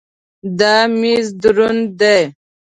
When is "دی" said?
1.99-2.19